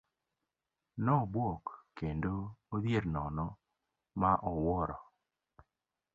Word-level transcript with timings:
Nobuok 1.05 1.65
kendo 1.97 2.33
odhier 2.73 3.05
nono 3.15 3.47
ma 4.19 4.31
owuoro. 4.51 4.97